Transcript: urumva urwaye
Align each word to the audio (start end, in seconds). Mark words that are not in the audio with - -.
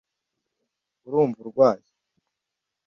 urumva 1.05 1.39
urwaye 1.41 1.87